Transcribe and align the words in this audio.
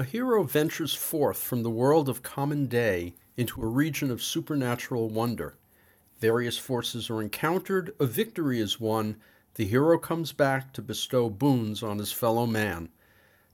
A 0.00 0.04
hero 0.04 0.44
ventures 0.44 0.94
forth 0.94 1.36
from 1.36 1.62
the 1.62 1.68
world 1.68 2.08
of 2.08 2.22
common 2.22 2.68
day 2.68 3.12
into 3.36 3.60
a 3.60 3.66
region 3.66 4.10
of 4.10 4.22
supernatural 4.22 5.10
wonder. 5.10 5.58
Various 6.20 6.56
forces 6.56 7.10
are 7.10 7.20
encountered, 7.20 7.94
a 8.00 8.06
victory 8.06 8.60
is 8.60 8.80
won, 8.80 9.18
the 9.56 9.66
hero 9.66 9.98
comes 9.98 10.32
back 10.32 10.72
to 10.72 10.80
bestow 10.80 11.28
boons 11.28 11.82
on 11.82 11.98
his 11.98 12.12
fellow 12.12 12.46
man. 12.46 12.88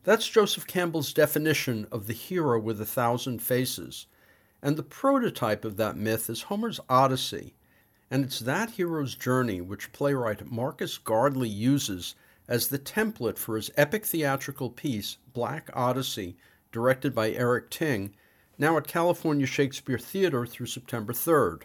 That's 0.05 0.29
Joseph 0.29 0.69
Campbell's 0.69 1.13
definition 1.13 1.89
of 1.91 2.07
the 2.07 2.13
hero 2.13 2.61
with 2.61 2.81
a 2.81 2.87
thousand 2.87 3.43
faces. 3.43 4.07
And 4.63 4.77
the 4.77 4.85
prototype 4.85 5.65
of 5.65 5.77
that 5.79 5.97
myth 5.97 6.31
is 6.31 6.43
Homer's 6.43 6.79
Odyssey. 6.89 7.57
And 8.09 8.25
it's 8.25 8.39
that 8.39 8.71
hero's 8.71 9.17
journey 9.17 9.61
which 9.61 9.91
playwright 9.91 10.49
Marcus 10.49 10.97
Gardley 10.97 11.49
uses 11.49 12.15
as 12.49 12.69
the 12.69 12.79
template 12.79 13.39
for 13.39 13.57
his 13.57 13.71
epic 13.77 14.05
theatrical 14.05 14.71
piece, 14.71 15.19
Black 15.33 15.71
Odyssey, 15.75 16.37
directed 16.73 17.15
by 17.15 17.31
Eric 17.31 17.71
Ting, 17.71 18.15
now 18.59 18.77
at 18.77 18.87
California 18.87 19.47
Shakespeare 19.47 19.99
Theater 19.99 20.47
through 20.47 20.67
September 20.67 21.13
3rd. 21.13 21.63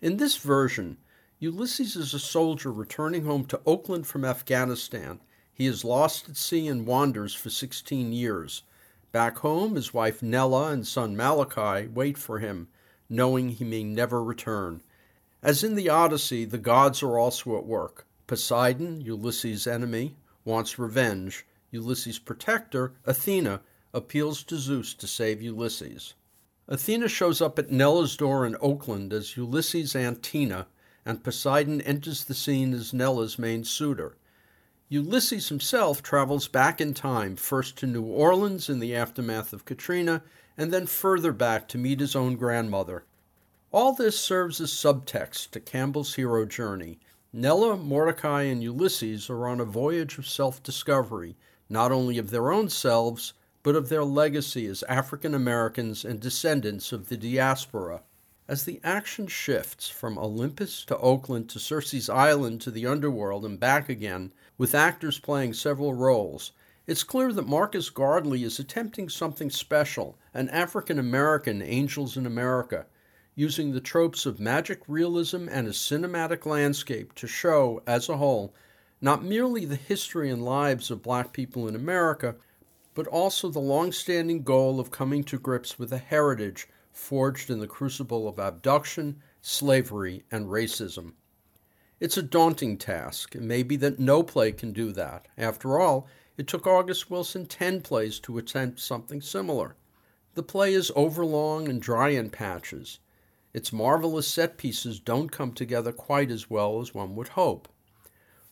In 0.00 0.16
this 0.16 0.36
version, 0.36 0.98
Ulysses 1.40 1.94
is 1.94 2.14
a 2.14 2.18
soldier 2.18 2.72
returning 2.72 3.24
home 3.24 3.44
to 3.44 3.60
Oakland 3.64 4.06
from 4.06 4.24
Afghanistan. 4.24 5.20
He 5.52 5.66
is 5.66 5.84
lost 5.84 6.28
at 6.28 6.36
sea 6.36 6.66
and 6.66 6.86
wanders 6.86 7.32
for 7.34 7.50
16 7.50 8.12
years. 8.12 8.62
Back 9.12 9.38
home, 9.38 9.76
his 9.76 9.94
wife 9.94 10.20
Nella 10.20 10.72
and 10.72 10.86
son 10.86 11.16
Malachi 11.16 11.86
wait 11.88 12.18
for 12.18 12.40
him, 12.40 12.68
knowing 13.08 13.50
he 13.50 13.64
may 13.64 13.84
never 13.84 14.22
return. 14.22 14.82
As 15.40 15.62
in 15.62 15.76
the 15.76 15.88
Odyssey, 15.88 16.44
the 16.44 16.58
gods 16.58 17.04
are 17.04 17.16
also 17.16 17.56
at 17.56 17.66
work. 17.66 18.07
Poseidon, 18.28 19.00
Ulysses' 19.00 19.66
enemy, 19.66 20.14
wants 20.44 20.78
revenge. 20.78 21.46
Ulysses' 21.70 22.18
protector, 22.18 22.92
Athena, 23.06 23.62
appeals 23.94 24.42
to 24.44 24.58
Zeus 24.58 24.92
to 24.92 25.06
save 25.06 25.40
Ulysses. 25.40 26.12
Athena 26.68 27.08
shows 27.08 27.40
up 27.40 27.58
at 27.58 27.72
Nella's 27.72 28.18
door 28.18 28.44
in 28.44 28.54
Oakland 28.60 29.14
as 29.14 29.38
Ulysses' 29.38 29.96
Aunt 29.96 30.22
Tina, 30.22 30.66
and 31.06 31.24
Poseidon 31.24 31.80
enters 31.80 32.24
the 32.24 32.34
scene 32.34 32.74
as 32.74 32.92
Nella's 32.92 33.38
main 33.38 33.64
suitor. 33.64 34.18
Ulysses 34.90 35.48
himself 35.48 36.02
travels 36.02 36.48
back 36.48 36.82
in 36.82 36.92
time, 36.92 37.34
first 37.34 37.78
to 37.78 37.86
New 37.86 38.04
Orleans 38.04 38.68
in 38.68 38.78
the 38.78 38.94
aftermath 38.94 39.54
of 39.54 39.64
Katrina, 39.64 40.22
and 40.56 40.70
then 40.70 40.86
further 40.86 41.32
back 41.32 41.66
to 41.68 41.78
meet 41.78 42.00
his 42.00 42.14
own 42.14 42.36
grandmother. 42.36 43.06
All 43.72 43.94
this 43.94 44.20
serves 44.20 44.60
as 44.60 44.70
subtext 44.70 45.50
to 45.52 45.60
Campbell's 45.60 46.16
hero 46.16 46.44
journey. 46.44 47.00
Nella, 47.40 47.76
Mordecai, 47.76 48.42
and 48.42 48.64
Ulysses 48.64 49.30
are 49.30 49.46
on 49.46 49.60
a 49.60 49.64
voyage 49.64 50.18
of 50.18 50.26
self 50.26 50.60
discovery, 50.60 51.36
not 51.68 51.92
only 51.92 52.18
of 52.18 52.30
their 52.30 52.50
own 52.50 52.68
selves, 52.68 53.32
but 53.62 53.76
of 53.76 53.88
their 53.88 54.02
legacy 54.02 54.66
as 54.66 54.82
African 54.88 55.34
Americans 55.36 56.04
and 56.04 56.18
descendants 56.18 56.90
of 56.90 57.08
the 57.08 57.16
diaspora. 57.16 58.02
As 58.48 58.64
the 58.64 58.80
action 58.82 59.28
shifts 59.28 59.88
from 59.88 60.18
Olympus 60.18 60.84
to 60.86 60.98
Oakland 60.98 61.48
to 61.50 61.60
Circe's 61.60 62.10
Island 62.10 62.60
to 62.62 62.72
the 62.72 62.88
underworld 62.88 63.44
and 63.44 63.60
back 63.60 63.88
again, 63.88 64.32
with 64.56 64.74
actors 64.74 65.20
playing 65.20 65.54
several 65.54 65.94
roles, 65.94 66.50
it's 66.88 67.04
clear 67.04 67.32
that 67.32 67.46
Marcus 67.46 67.88
Gardley 67.88 68.42
is 68.42 68.58
attempting 68.58 69.08
something 69.08 69.48
special 69.48 70.18
an 70.34 70.48
African 70.48 70.98
American 70.98 71.62
Angels 71.62 72.16
in 72.16 72.26
America, 72.26 72.86
using 73.38 73.70
the 73.70 73.80
tropes 73.80 74.26
of 74.26 74.40
magic 74.40 74.80
realism 74.88 75.46
and 75.48 75.68
a 75.68 75.70
cinematic 75.70 76.44
landscape 76.44 77.14
to 77.14 77.28
show, 77.28 77.80
as 77.86 78.08
a 78.08 78.16
whole, 78.16 78.52
not 79.00 79.22
merely 79.22 79.64
the 79.64 79.76
history 79.76 80.28
and 80.28 80.44
lives 80.44 80.90
of 80.90 81.04
black 81.04 81.32
people 81.32 81.68
in 81.68 81.76
America, 81.76 82.34
but 82.94 83.06
also 83.06 83.48
the 83.48 83.60
long 83.60 83.92
standing 83.92 84.42
goal 84.42 84.80
of 84.80 84.90
coming 84.90 85.22
to 85.22 85.38
grips 85.38 85.78
with 85.78 85.92
a 85.92 85.98
heritage 85.98 86.66
forged 86.90 87.48
in 87.48 87.60
the 87.60 87.68
crucible 87.68 88.26
of 88.26 88.40
abduction, 88.40 89.22
slavery, 89.40 90.24
and 90.32 90.46
racism. 90.46 91.12
It's 92.00 92.16
a 92.16 92.22
daunting 92.22 92.76
task. 92.76 93.36
It 93.36 93.42
may 93.42 93.62
be 93.62 93.76
that 93.76 94.00
no 94.00 94.24
play 94.24 94.50
can 94.50 94.72
do 94.72 94.90
that. 94.94 95.28
After 95.38 95.78
all, 95.78 96.08
it 96.36 96.48
took 96.48 96.66
August 96.66 97.08
Wilson 97.08 97.46
10 97.46 97.82
plays 97.82 98.18
to 98.18 98.36
attempt 98.36 98.80
something 98.80 99.20
similar. 99.22 99.76
The 100.34 100.42
play 100.42 100.74
is 100.74 100.90
overlong 100.96 101.68
and 101.68 101.80
dry 101.80 102.08
in 102.08 102.30
patches. 102.30 102.98
Its 103.54 103.72
marvelous 103.72 104.28
set 104.28 104.58
pieces 104.58 105.00
don't 105.00 105.30
come 105.30 105.52
together 105.52 105.92
quite 105.92 106.30
as 106.30 106.50
well 106.50 106.80
as 106.80 106.94
one 106.94 107.14
would 107.14 107.28
hope. 107.28 107.68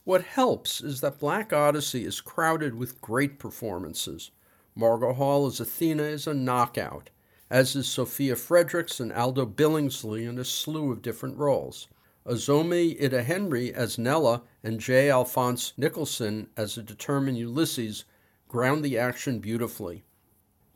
What 0.04 0.24
helps 0.24 0.80
is 0.80 1.00
that 1.00 1.18
Black 1.18 1.52
Odyssey 1.52 2.04
is 2.04 2.20
crowded 2.20 2.74
with 2.74 3.00
great 3.00 3.38
performances. 3.38 4.30
Margo 4.74 5.12
Hall 5.12 5.46
as 5.46 5.60
Athena 5.60 6.04
is 6.04 6.26
a 6.26 6.34
knockout 6.34 7.10
as 7.50 7.76
is 7.76 7.86
Safiya 7.86 8.36
Fredericks 8.36 8.98
and 8.98 9.12
Aldo 9.12 9.46
Billingslea 9.46 10.28
in 10.28 10.38
a 10.38 10.44
slew 10.44 10.90
of 10.90 11.02
different 11.02 11.38
roles. 11.38 11.86
Azome 12.26 13.00
Idehenre 13.00 13.72
as 13.72 13.98
Nella 13.98 14.42
and 14.64 14.80
J. 14.80 15.10
Alphonse 15.10 15.72
Nicholson 15.76 16.48
as 16.56 16.76
a 16.76 16.82
determined 16.82 17.38
Ulysses 17.38 18.04
ground 18.48 18.84
the 18.84 18.98
action 18.98 19.38
beautifully. 19.38 20.02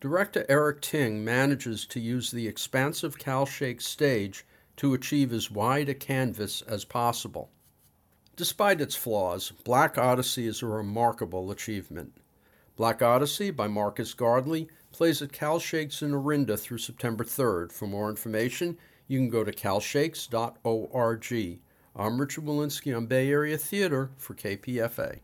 Director 0.00 0.47
Eric 0.49 0.81
Ting 0.81 1.22
manages 1.22 1.84
to 1.84 2.00
use 2.00 2.31
the 2.31 2.49
expansive 2.49 3.19
Cal 3.19 3.44
Shake 3.44 3.83
stage 3.83 4.47
to 4.77 4.94
achieve 4.94 5.31
as 5.31 5.50
wide 5.50 5.91
a 5.91 5.94
canvas 5.94 6.62
as 6.62 6.87
possible. 6.87 7.50
Despite 8.34 8.81
its 8.81 8.97
flaws, 8.97 9.53
Black 9.62 9.99
Odyssey 9.99 10.47
is 10.47 10.62
a 10.62 10.66
remarkable 10.66 11.50
achievement. 11.50 12.15
Black 12.77 13.03
Odyssey 13.03 13.50
by 13.50 13.69
Marcus 13.69 14.15
Gardley 14.15 14.69
plays 14.91 15.21
at 15.21 15.33
Cal 15.33 15.59
Shakes 15.59 16.00
in 16.00 16.15
Orinda 16.15 16.56
through 16.56 16.78
September 16.78 17.22
3rd. 17.22 17.71
For 17.71 17.87
more 17.87 18.09
information, 18.09 18.78
you 19.06 19.19
can 19.19 19.28
go 19.28 19.44
to 19.44 19.53
calshakes.org. 19.53 21.61
I'm 21.94 22.21
Richard 22.21 22.44
Wolinsky 22.47 22.97
on 22.97 23.05
Bay 23.05 23.31
Area 23.31 23.59
Theater 23.59 24.12
for 24.17 24.34
KPFA. 24.34 25.21